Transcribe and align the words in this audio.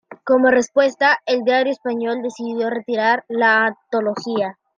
Como 0.23 0.49
respuesta, 0.49 1.19
el 1.27 1.43
diario 1.43 1.71
español 1.71 2.23
decidió 2.23 2.71
retirar 2.71 3.23
la 3.27 3.67
antología. 3.67 4.57